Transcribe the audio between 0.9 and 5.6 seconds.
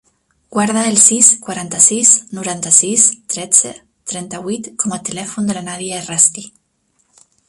el sis, quaranta-sis, noranta-sis, tretze, trenta-vuit com a telèfon de